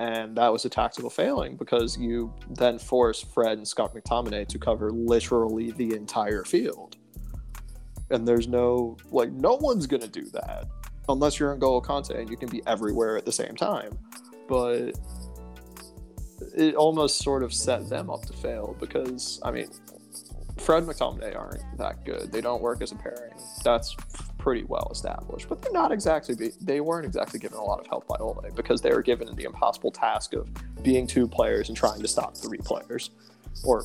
[0.00, 4.58] And that was a tactical failing because you then force Fred and Scott McTominay to
[4.58, 6.96] cover literally the entire field.
[8.10, 10.68] And there's no, like, no one's going to do that
[11.08, 13.98] unless you're N'Golo Kanté and you can be everywhere at the same time.
[14.48, 14.92] But
[16.56, 19.68] it almost sort of set them up to fail because I mean,
[20.58, 22.32] Fred McTominay aren't that good.
[22.32, 23.32] They don't work as a pairing.
[23.64, 23.96] That's
[24.38, 28.06] pretty well established, but they're not exactly they weren't exactly given a lot of help
[28.06, 30.48] by Ole because they were given the impossible task of
[30.82, 33.10] being two players and trying to stop three players,
[33.64, 33.84] or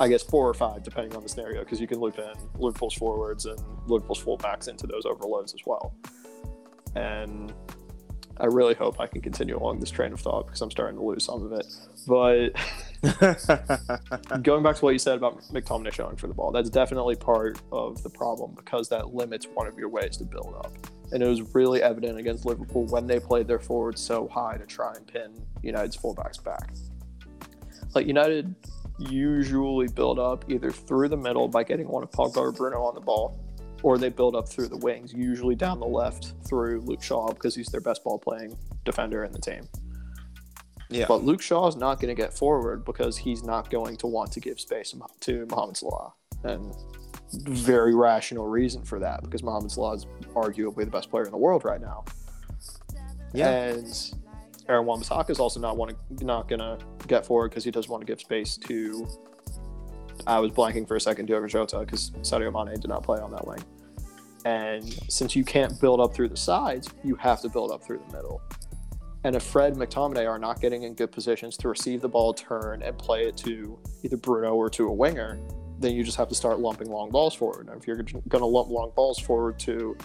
[0.00, 2.94] I guess four or five depending on the scenario because you can loop in Liverpool's
[2.94, 5.94] forwards and Liverpool's fullbacks into those overloads as well.
[6.94, 7.52] And
[8.38, 11.04] I really hope I can continue along this train of thought because I'm starting to
[11.04, 11.66] lose some of it.
[12.06, 12.50] But
[14.42, 17.60] going back to what you said about McTominay showing for the ball, that's definitely part
[17.70, 20.72] of the problem because that limits one of your ways to build up.
[21.12, 24.66] And it was really evident against Liverpool when they played their forwards so high to
[24.66, 26.70] try and pin United's fullbacks back.
[27.94, 28.54] Like United
[28.98, 32.94] usually build up either through the middle by getting one of Pogba or Bruno on
[32.94, 33.38] the ball,
[33.82, 37.54] or they build up through the wings, usually down the left through Luke Shaw because
[37.54, 39.68] he's their best ball playing defender in the team.
[40.88, 41.06] Yeah.
[41.08, 44.30] But Luke Shaw is not going to get forward because he's not going to want
[44.32, 46.12] to give space to Mohamed Salah.
[46.44, 46.74] And
[47.32, 51.38] very rational reason for that because Mohamed Salah is arguably the best player in the
[51.38, 52.04] world right now.
[53.32, 53.48] Yeah.
[53.48, 54.12] And
[54.68, 57.88] Aaron Wan-Bissaka is also not want to, not going to get forward because he does
[57.88, 59.08] want to give space to.
[60.26, 63.30] I was blanking for a second, Diogo Jota, because Sadio Mane did not play on
[63.32, 63.62] that wing.
[64.44, 68.02] And since you can't build up through the sides, you have to build up through
[68.08, 68.40] the middle.
[69.24, 72.34] And if Fred and McTominay are not getting in good positions to receive the ball,
[72.34, 75.38] turn, and play it to either Bruno or to a winger,
[75.78, 77.68] then you just have to start lumping long balls forward.
[77.68, 79.96] And if you're going to lump long balls forward to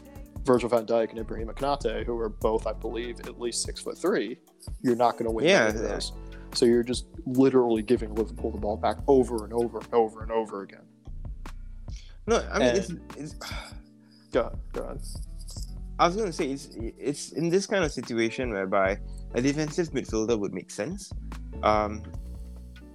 [0.43, 3.97] Virgil van Dijk and Ibrahim Konate, who are both, I believe, at least six foot
[3.97, 4.37] three,
[4.81, 6.13] you're not going to win Yeah, any of those.
[6.57, 10.31] So you're just literally giving Liverpool the ball back over and over and over and
[10.31, 10.81] over again.
[12.25, 13.35] No, I mean And- it's, it's
[14.31, 14.51] Go.
[14.73, 14.99] Go ahead.
[15.99, 18.97] I was gonna say it's it's in this kind of situation whereby
[19.35, 21.11] a defensive midfielder would make sense,
[21.63, 22.03] um,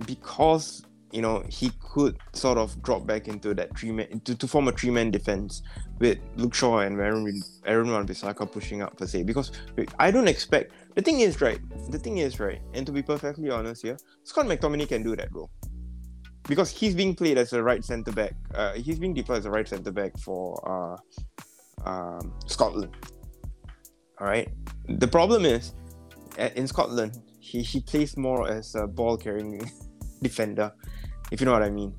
[0.06, 4.46] because you know he could sort of drop back into that three man to, to
[4.46, 5.62] form a three man defense
[6.00, 9.22] with Luke Shaw and Aaron Aaron Wan-Bissaka pushing up per se.
[9.22, 9.52] Because
[9.98, 11.60] I don't expect the thing is right.
[11.90, 15.32] The thing is right, and to be perfectly honest here, Scott McTominay can do that
[15.32, 15.50] role
[16.48, 18.34] because he's being played as a right centre back.
[18.54, 22.94] Uh, he's being deployed as a right centre back for uh, um, Scotland.
[24.20, 24.48] All right.
[24.88, 25.74] The problem is,
[26.38, 29.70] in Scotland, he, he plays more as a ball carrying
[30.22, 30.72] defender,
[31.30, 31.94] if you know what I mean.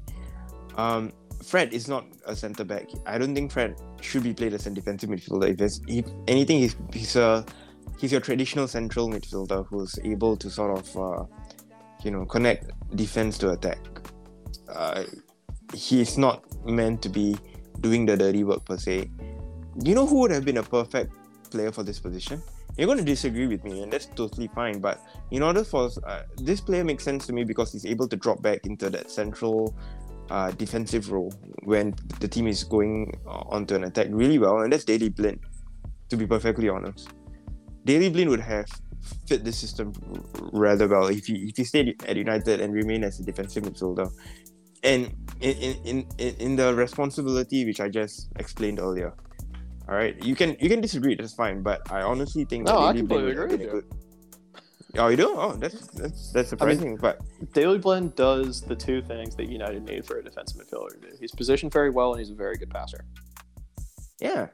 [0.76, 1.12] Um,
[1.44, 2.88] Fred is not a centre back.
[3.06, 5.60] I don't think Fred should be played as a defensive midfielder.
[5.60, 7.46] If, if anything, he's, he's a
[8.00, 11.24] he's your traditional central midfielder who's able to sort of uh,
[12.04, 13.80] you know connect defense to attack.
[14.70, 15.04] Uh,
[15.74, 17.38] he's not meant to be
[17.82, 19.10] doing the dirty work per se.
[19.84, 21.14] You know who would have been a perfect
[21.50, 22.42] player for this position?
[22.78, 24.80] You're going to disagree with me, and that's totally fine.
[24.80, 28.16] But in order for uh, this player makes sense to me because he's able to
[28.16, 29.76] drop back into that central
[30.30, 31.32] uh, defensive role
[31.64, 35.40] when the team is going uh, onto an attack really well, and that's Daley Blind.
[36.10, 37.10] To be perfectly honest,
[37.86, 38.66] Daley Blind would have
[39.28, 39.92] fit the system
[40.54, 44.10] rather well if he if he stayed at United and remained as a defensive midfielder.
[44.84, 45.54] And in
[45.86, 49.14] in, in, in the responsibility which I just explained earlier,
[49.88, 51.16] all right, you can you can disagree.
[51.16, 53.86] That's fine, but I honestly think No, I completely agree with good-
[54.96, 55.34] Oh, you do?
[55.36, 56.98] Oh, that's that's that's surprising.
[56.98, 57.20] but
[57.54, 61.18] Daley Blind does the two things that United need for a defensive midfielder to do.
[61.20, 63.04] He's positioned very well and he's a very good passer.
[64.22, 64.48] yeah,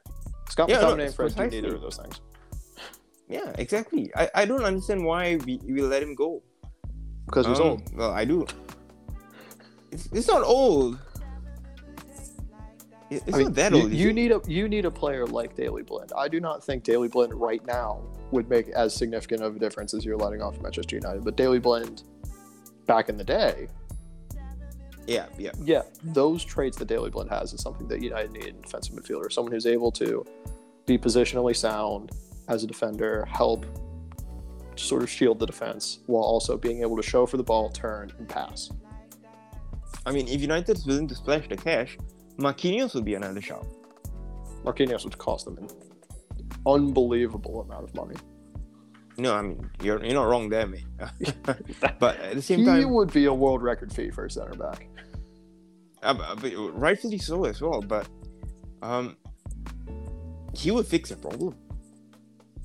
[0.50, 2.22] Scott Yeah, no, and Fred do neither of those things.
[3.30, 4.12] Yeah, exactly.
[4.15, 6.42] I, I don't understand why we, we let him go.
[7.28, 7.96] Because he's Um, old.
[7.96, 8.46] Well, I do.
[9.92, 10.98] It's, it's not old.
[13.10, 13.92] It- It's I mean, not that you, old.
[13.92, 16.12] is you need a you need a player like Daley Blind.
[16.15, 19.94] I do not think Daley Blind right now would make as significant of a difference
[19.96, 21.24] as you're letting off Manchester United.
[21.24, 22.04] But Daley Blind
[22.86, 23.68] back in the day,
[25.08, 25.52] Yeah, yeah.
[25.63, 28.94] yeah, those traits that Daley Blind has is something that United need in a defensive
[28.96, 29.32] midfielder.
[29.32, 30.24] Someone who's able to
[30.86, 32.12] be positionally sound
[32.50, 33.66] as a defender, help
[34.76, 38.12] sort of shield the defense while also being able to show for the ball, turn,
[38.18, 38.72] and pass.
[40.06, 41.98] I mean, if United's willing to splash the cash,
[42.38, 43.66] Marquinhos would be another shot.
[44.64, 45.70] Marquinhos would cost them an
[46.66, 48.16] unbelievable amount of money.
[49.18, 50.86] No, I mean, you're you're not wrong there, mate.
[52.00, 54.32] but at the same he time, he would be a world record fee for a
[54.32, 54.88] center back.
[56.02, 57.82] uh, but rightfully so as well.
[57.82, 58.08] But
[58.82, 59.18] um,
[60.54, 61.56] he would fix the problem.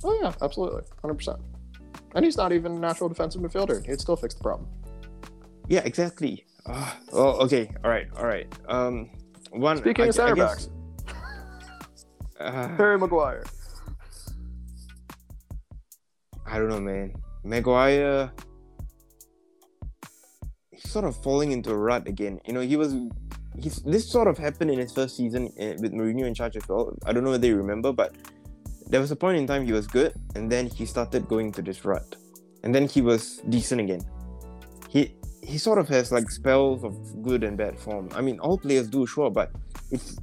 [0.05, 1.39] Oh yeah, absolutely, hundred percent.
[2.15, 3.85] And he's not even a natural defensive midfielder.
[3.87, 4.69] He'd still fix the problem.
[5.69, 6.45] Yeah, exactly.
[6.67, 8.47] Uh, well, okay, all right, all right.
[8.69, 9.11] Um,
[9.51, 9.79] one.
[9.79, 10.67] Speaking I- of center guess-
[11.07, 11.15] backs,
[12.39, 13.45] uh, Harry Maguire.
[16.47, 17.15] I don't know, man.
[17.43, 18.31] Maguire,
[20.71, 22.41] he's sort of falling into a rut again.
[22.47, 22.95] You know, he was
[23.59, 26.69] he's this sort of happened in his first season eh, with Mourinho in charge as
[26.69, 26.97] well.
[27.07, 28.15] I don't know whether you remember, but
[28.87, 31.63] there was a point in time he was good, and then he started going to
[31.63, 32.17] this rut,
[32.63, 34.03] and then he was decent again.
[34.89, 38.09] He he sort of has like spells of good and bad form.
[38.15, 39.51] I mean, all players do, sure, but
[39.91, 40.17] it's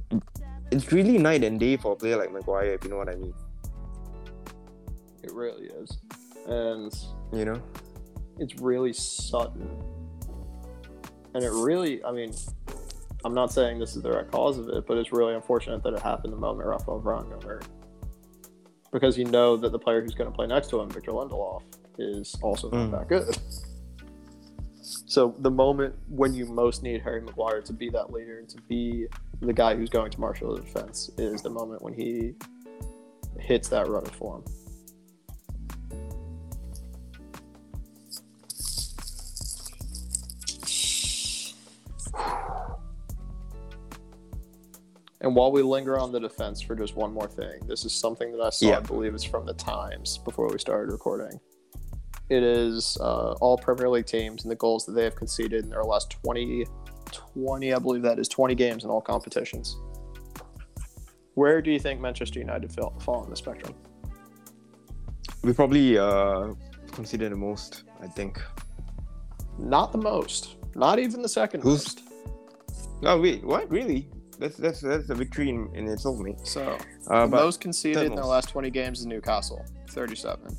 [0.70, 3.16] it's really night and day for a player like Maguire, if you know what I
[3.16, 3.34] mean.
[5.22, 5.98] It really is,
[6.46, 6.92] and
[7.32, 7.62] You know.
[8.38, 9.68] it's really sudden.
[11.34, 12.32] And it really, I mean,
[13.24, 15.94] I'm not saying this is the right cause of it, but it's really unfortunate that
[15.94, 17.66] it happened the moment Rafael Varane got hurt.
[18.92, 21.62] Because you know that the player who's going to play next to him, Victor Lindelof,
[21.98, 22.90] is also not Mm.
[22.92, 23.36] that good.
[24.82, 28.60] So the moment when you most need Harry Maguire to be that leader, and to
[28.62, 29.06] be
[29.40, 32.34] the guy who's going to marshal the defense, is the moment when he
[33.38, 34.44] hits that run of form.
[45.22, 48.32] And while we linger on the defense for just one more thing, this is something
[48.32, 48.76] that I saw, Yeah.
[48.78, 51.38] I believe it's from the Times before we started recording.
[52.28, 55.70] It is uh, all Premier League teams and the goals that they have conceded in
[55.70, 56.66] their last 20,
[57.34, 59.76] 20, I believe that is 20 games in all competitions.
[61.34, 63.74] Where do you think Manchester United fall, fall on the spectrum?
[65.42, 66.52] We probably uh
[66.92, 68.40] consider the most, I think.
[69.58, 72.02] Not the most, not even the second Who's- most.
[73.04, 73.68] Oh wait, what?
[73.70, 74.08] Really?
[74.42, 76.40] That's that's that's a victory in, in itself, mate.
[76.42, 76.76] So
[77.06, 80.56] Uh, most conceded in the last 20 games is Newcastle, 37.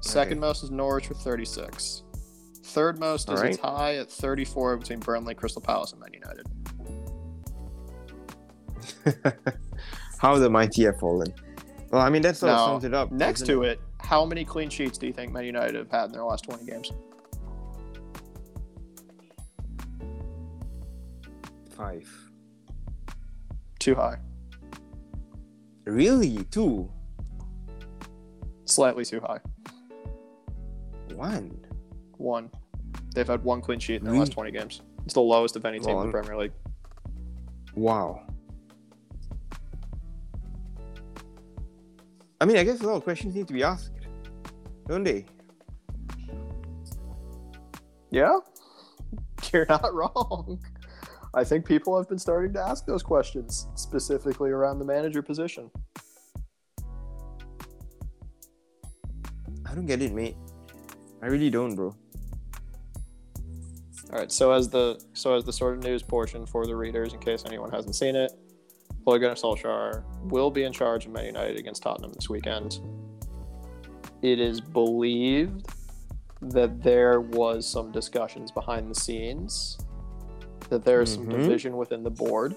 [0.00, 2.04] Second most is Norwich with 36.
[2.62, 3.54] Third most is Alright.
[3.56, 6.46] a tie at 34 between Burnley, Crystal Palace, and Man United.
[10.18, 11.34] how the mighty have fallen.
[11.90, 13.10] Well, I mean that sort of sums it up.
[13.10, 16.12] Next to it, how many clean sheets do you think Man United have had in
[16.12, 16.92] their last 20 games?
[21.78, 22.27] five.
[23.78, 24.18] Too high.
[25.84, 26.44] Really?
[26.50, 26.90] Two?
[28.64, 29.38] Slightly too high.
[31.14, 31.58] One?
[32.16, 32.50] One.
[33.14, 34.24] They've had one clean sheet in their Really?
[34.26, 34.82] last 20 games.
[35.04, 36.52] It's the lowest of any team Well, in the Premier League.
[37.74, 38.22] Wow.
[42.40, 43.92] I mean, I guess a lot of questions need to be asked,
[44.86, 45.24] don't they?
[48.10, 48.38] Yeah,
[49.52, 50.60] you're not wrong.
[51.38, 55.70] I think people have been starting to ask those questions, specifically around the manager position.
[59.64, 60.34] I don't get it, mate.
[61.22, 61.94] I really don't, bro.
[64.10, 67.14] All right, so as the so as the sort of news portion for the readers,
[67.14, 68.32] in case anyone hasn't seen it,
[69.06, 72.80] Ole Gunnar Solskjaer will be in charge of Man United against Tottenham this weekend.
[74.22, 75.68] It is believed
[76.42, 79.78] that there was some discussions behind the scenes,
[80.70, 81.30] that there is some Mhm.
[81.30, 82.54] division within the board.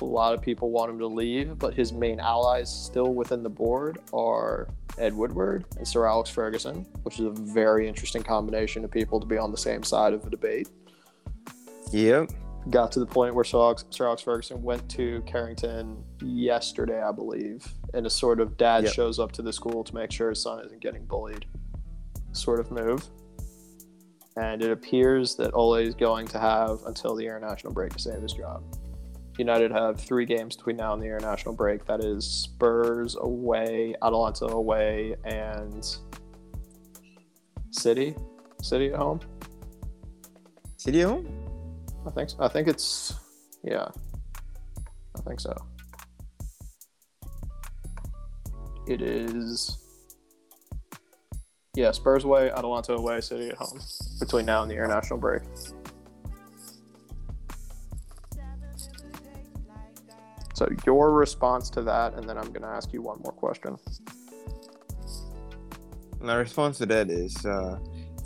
[0.00, 3.48] A lot of people want him to leave, but his main allies still within the
[3.50, 8.90] board are Ed Woodward and Sir Alex Ferguson, which is a very interesting combination of
[8.90, 10.68] people to be on the same side of the debate.
[11.92, 12.30] Yep.
[12.70, 17.12] Got to the point where Sir Alex, Sir Alex Ferguson went to Carrington yesterday, I
[17.12, 18.92] believe, and a sort of dad Yep.
[18.94, 21.44] shows up to the school to make sure his son isn't getting bullied
[22.32, 23.08] sort of move.
[24.36, 28.20] And it appears that Ole is going to have until the international break to save
[28.20, 28.62] his job.
[29.38, 31.84] United have three games between now and the international break.
[31.86, 35.84] That is Spurs away, Atalanta away, and
[37.70, 38.14] City.
[38.62, 39.20] City at home.
[40.76, 41.26] City at home?
[42.06, 42.30] I think.
[42.30, 42.36] So.
[42.40, 43.14] I think it's.
[43.64, 43.88] Yeah.
[45.16, 45.56] I think so.
[48.86, 49.83] It is.
[51.74, 53.80] Yeah, Spurs away, Atalanta away, City at home
[54.20, 55.42] between now and the international break.
[60.54, 63.76] So your response to that, and then I'm going to ask you one more question.
[66.20, 67.80] My response to that is uh,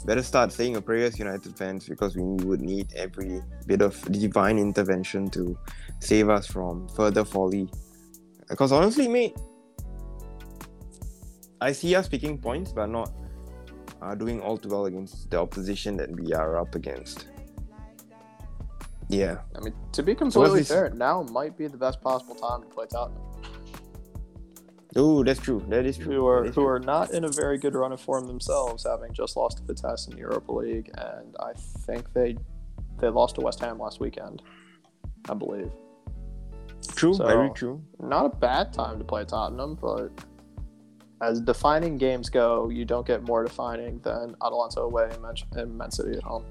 [0.05, 4.59] better start saying your prayers, United fans, because we would need every bit of divine
[4.59, 5.59] intervention to
[6.01, 7.71] save us from further folly.
[8.47, 9.35] Because honestly, mate,
[11.63, 13.11] I see us picking points, but not
[14.03, 17.27] uh, doing all too well against the opposition that we are up against.
[19.09, 19.39] Yeah.
[19.57, 22.87] I mean, to be completely fair, now might be the best possible time to play
[22.91, 23.23] Tottenham.
[24.97, 25.65] Oh, that's true.
[25.69, 26.13] That is true.
[26.13, 26.67] who are who true.
[26.67, 30.07] are not in a very good run of form themselves, having just lost to Vitesse
[30.09, 31.53] in the Europa League, and I
[31.87, 32.37] think they
[32.99, 34.43] they lost to West Ham last weekend,
[35.29, 35.71] I believe.
[36.97, 37.15] true.
[37.15, 37.83] so- very true.
[38.01, 40.11] Not a bad time to play Tottenham, but
[41.21, 46.17] as defining games go, you don't get more defining than Atalanta away and Man, City
[46.17, 46.45] at home.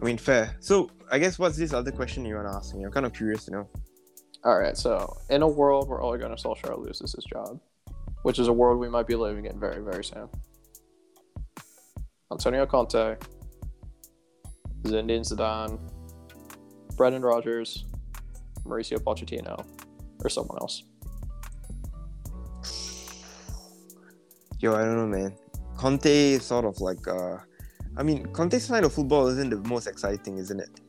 [0.00, 0.56] I mean, fair.
[0.60, 2.84] So I guess what's this other question you want to ask me?
[2.84, 3.68] I'm kind of curious to know.
[4.44, 7.60] All right, so in a world where Ole Gunnar Solskjaer loses his job,
[8.22, 10.30] which is a world we might be living in very, very soon,
[12.32, 13.16] Antonio Conte,
[14.84, 15.78] Zinedine Zidane,
[16.96, 17.84] Brendan Rodgers,
[18.64, 19.66] Mauricio Pochettino,
[20.24, 20.84] or someone else.
[24.60, 25.34] Yo, I don't know, man.
[25.76, 27.38] Conte is sort of like, uh,
[27.96, 30.80] I mean, Conte's style of football isn't the most exciting, isn't it?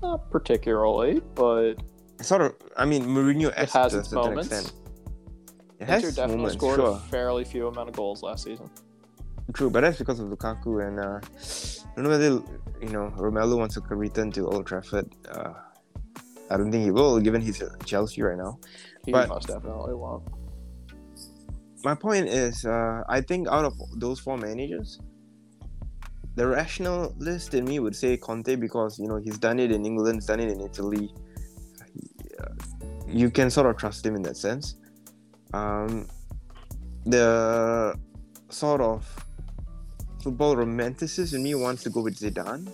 [0.00, 1.74] Not particularly, but
[2.20, 2.54] Sort of.
[2.76, 4.46] I mean, Mourinho it has to a its certain moments.
[4.52, 4.72] extent.
[5.80, 6.96] It Inter has definitely moments, scored sure.
[6.96, 8.70] a fairly few amount of goals last season.
[9.52, 12.24] True, but that's because of Lukaku and uh, I don't know whether
[12.80, 15.12] you know Romelu wants to return to Old Trafford.
[15.28, 15.52] Uh,
[16.50, 18.58] I don't think he will, given he's at Chelsea right now.
[19.04, 20.24] He But- most definitely won't.
[21.84, 24.98] My point is, uh, I think out of those four managers,
[26.34, 30.16] the rationalist in me would say Conte because you know he's done it in England,
[30.16, 31.12] he's done it in Italy.
[33.06, 34.76] You can sort of trust him in that sense.
[35.52, 36.08] Um,
[37.04, 37.94] the
[38.48, 39.06] sort of
[40.22, 42.66] football romanticist in me wants to go with Zidane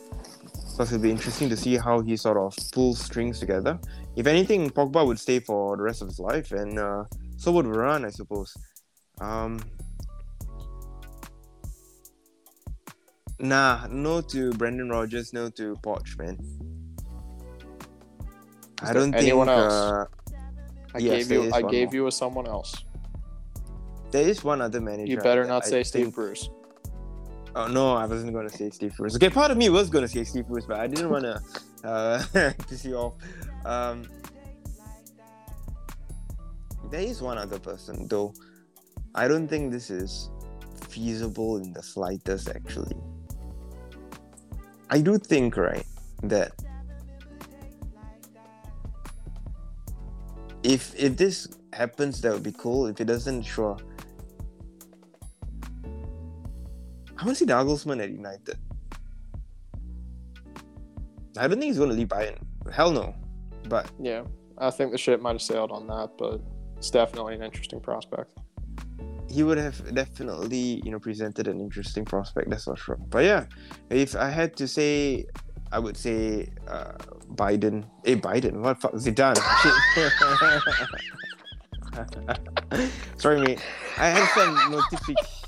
[0.81, 3.78] because it'll be interesting to see how he sort of pulls strings together.
[4.16, 7.05] If anything, Pogba would stay for the rest of his life, and uh,
[7.37, 8.57] so would Varane, I suppose.
[9.20, 9.61] Um,
[13.39, 16.39] nah, no to Brendan Rodgers, no to Poch, man.
[18.83, 19.74] I don't think anyone else?
[19.74, 20.05] Uh,
[20.95, 21.95] I Yes, gave you I gave more.
[21.95, 22.74] you a someone else.
[24.12, 25.11] there is one other manager.
[25.12, 26.49] You better not I say Steve think- Bruce.
[27.55, 29.16] Oh no, I wasn't gonna say Steve Bruce.
[29.16, 31.42] Okay, part of me was gonna say Steve Bruce, but I didn't wanna
[31.82, 32.22] uh,
[32.68, 33.14] piss you off.
[33.64, 34.05] Um,
[36.90, 38.34] there is one other person, though.
[39.14, 40.30] I don't think this is
[40.88, 42.48] feasible in the slightest.
[42.48, 42.96] Actually,
[44.88, 45.86] I do think right
[46.22, 46.53] that
[50.62, 52.86] if if this happens, that would be cool.
[52.86, 53.76] If it doesn't, sure.
[57.21, 58.57] I want to see Nagelsmann at United.
[61.37, 62.39] I don't think he's going to leave Bayern.
[62.73, 63.14] Hell no.
[63.68, 64.23] But Yeah,
[64.59, 66.41] I think the ship might have sailed on that, but
[66.79, 68.31] it's definitely an interesting prospect.
[69.29, 72.49] he would have definitely, you know, presented an interesting prospect.
[72.51, 72.97] That's for sure.
[73.11, 73.45] But yeah,
[73.91, 75.27] if I had to say,
[75.71, 76.95] I would say uh,
[77.35, 77.85] Biden.
[78.05, 78.61] Hey, Biden.
[78.61, 78.95] What fuck?
[78.95, 79.37] Zidane.
[79.62, 80.11] Shit.
[83.21, 83.61] Sorry, mate.
[83.99, 85.39] I had some notification.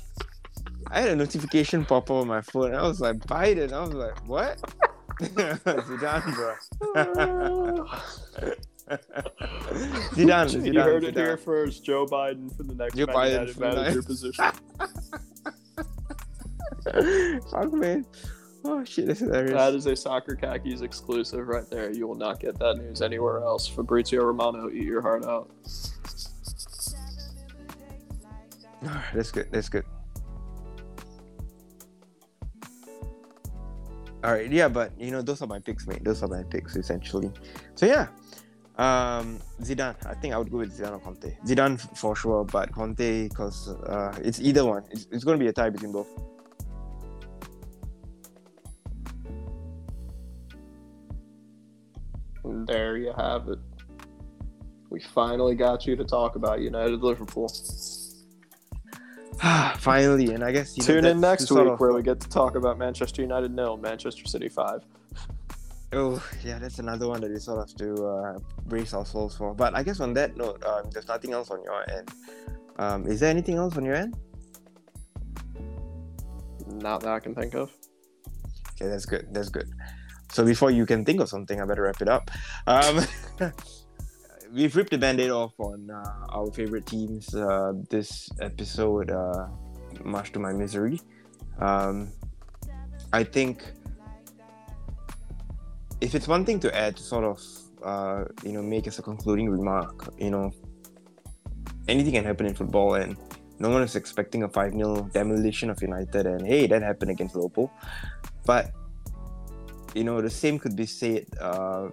[0.93, 2.75] I had a notification pop up on my phone.
[2.75, 3.73] I was like, Biden.
[3.73, 4.59] I was like, what?
[5.21, 6.55] Zidane, bro.
[6.93, 8.57] Zidane.
[10.53, 10.73] Zidane.
[10.73, 11.83] you heard it here first.
[11.83, 14.45] Joe Biden for the next Joe Biden for the manager next- position.
[17.49, 18.05] Fuck, man.
[18.63, 19.07] Oh, shit.
[19.07, 19.53] That's hilarious.
[19.53, 21.91] that is a soccer khakis exclusive right there.
[21.91, 23.67] You will not get that news anywhere else.
[23.67, 25.49] Fabrizio Romano, eat your heart out.
[28.83, 29.47] All right, That's good.
[29.51, 29.85] That's good.
[34.23, 36.03] All right, yeah, but you know those are my picks, mate.
[36.03, 37.29] Those are my picks essentially.
[37.75, 38.07] So yeah,
[38.77, 39.97] um, Zidane.
[40.05, 41.35] I think I would go with Zidane or Conte.
[41.45, 44.83] Zidane for sure, but Conte because uh, it's either one.
[44.91, 46.07] It's, it's going to be a tie between both.
[52.45, 53.59] And there you have it.
[54.89, 57.49] We finally got you to talk about United Liverpool.
[59.77, 62.29] Finally, and I guess you know, Tune in next week of- where we get to
[62.29, 64.81] talk about Manchester United nil, Manchester City five.
[65.95, 69.53] Oh, yeah, that's another one that we sort of have to uh, brace ourselves for.
[69.53, 72.09] But I guess on that note, um, there's nothing else on your end.
[72.79, 74.17] Um, is there anything else on your end?
[76.65, 77.71] Not that I can think of.
[78.71, 79.27] Okay, that's good.
[79.31, 79.69] That's good.
[80.31, 82.31] So before you can think of something, I better wrap it up.
[82.65, 83.01] Um,
[84.53, 89.47] we've ripped the band-aid off on uh, our favorite teams uh, this episode, uh,
[90.03, 91.01] much to my misery.
[91.59, 92.11] Um,
[93.11, 93.63] I think
[96.01, 97.41] if it's one thing to add to sort of
[97.83, 100.51] uh, you know make as a concluding remark, you know
[101.87, 103.17] anything can happen in football, and
[103.59, 107.35] no one is expecting a five 0 demolition of United, and hey, that happened against
[107.35, 107.71] Liverpool.
[108.45, 108.71] But
[109.95, 111.89] you know the same could be said uh,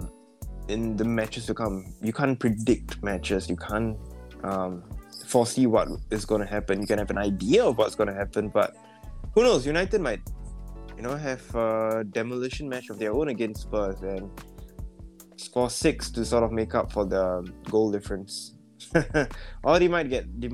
[0.68, 1.92] in the matches to come.
[2.02, 3.48] You can't predict matches.
[3.48, 3.96] You can't
[4.44, 4.82] um,
[5.26, 6.80] foresee what is going to happen.
[6.80, 8.76] You can have an idea of what's going to happen, but
[9.34, 9.66] who knows?
[9.66, 10.20] United might,
[10.96, 14.30] you know, have a demolition match of their own against Spurs and
[15.36, 18.54] score six to sort of make up for the goal difference.
[19.62, 20.50] or they might get they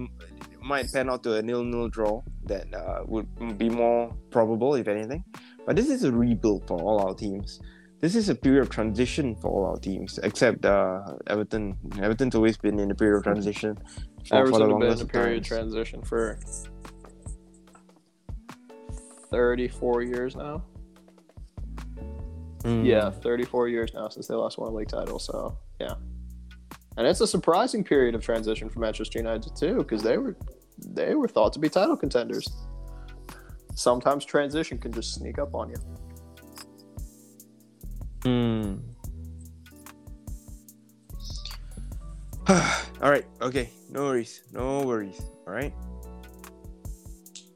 [0.61, 3.27] might pan out to a nil-nil draw that uh, would
[3.57, 5.25] be more probable, if anything.
[5.65, 7.61] But this is a rebuild for all our teams.
[8.07, 11.77] This is a period of transition for all our teams, except uh, Everton.
[12.01, 13.77] Everton's always been in a period of transition.
[14.29, 16.39] For, Everton for the have been in a period of transition for
[19.33, 20.63] 34 years now.
[22.63, 22.87] Mm.
[22.87, 25.19] Yeah, 34 years now since they last won a league title.
[25.19, 25.95] So, yeah.
[26.97, 30.37] And it's a surprising period of transition for Manchester United too, because they were
[30.79, 32.49] they were thought to be title contenders.
[33.75, 36.06] Sometimes transition can just sneak up on you.
[38.27, 38.83] Hmm.
[43.01, 43.25] all right.
[43.41, 43.71] Okay.
[43.89, 44.43] No worries.
[44.53, 45.21] No worries.
[45.47, 45.73] All right.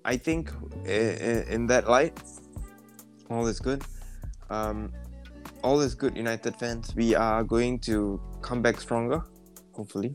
[0.04, 0.52] I think
[0.86, 2.22] in, that light,
[3.28, 3.82] all is good.
[4.48, 4.92] Um,
[5.64, 6.94] all is good, United fans.
[6.94, 9.24] We are going to come back stronger.
[9.72, 10.14] Hopefully.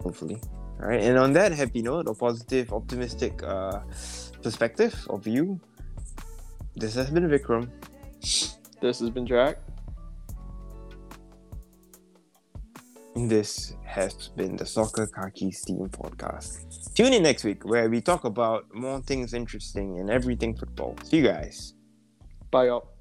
[0.00, 0.40] Hopefully.
[0.80, 1.02] All right.
[1.02, 3.80] And on that happy note, a positive, optimistic uh,
[4.42, 5.60] perspective of you.
[6.76, 7.68] This has been Vikram.
[8.80, 9.58] This has been Jack.
[13.14, 16.94] This has been the Soccer Khakis Team podcast.
[16.94, 20.96] Tune in next week where we talk about more things interesting in everything football.
[21.04, 21.74] See you guys.
[22.50, 22.91] Bye, y'all.